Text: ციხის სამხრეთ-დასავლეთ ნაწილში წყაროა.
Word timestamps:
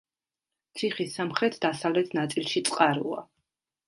ციხის 0.77 1.11
სამხრეთ-დასავლეთ 1.19 2.09
ნაწილში 2.21 2.65
წყაროა. 2.71 3.21